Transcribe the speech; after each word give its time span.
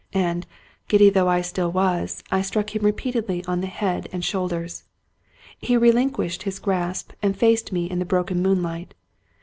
"And, 0.31 0.47
giddy 0.87 1.11
though 1.11 1.27
I 1.27 1.41
still 1.41 1.71
was, 1.71 2.23
I 2.31 2.41
struck 2.41 2.75
him 2.75 2.81
repeatedly 2.81 3.41
upon 3.41 3.61
the 3.61 3.67
head 3.67 4.09
and 4.11 4.25
shoulders. 4.25 4.85
He 5.59 5.77
relinquished 5.77 6.41
his 6.41 6.57
grasp, 6.57 7.11
and 7.21 7.37
faced 7.37 7.71
me 7.71 7.87
in 7.87 7.99
the 7.99 8.03
broken 8.05 8.41
moonlight. 8.41 8.95